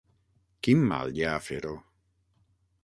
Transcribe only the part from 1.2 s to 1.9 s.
ha a fer-ho?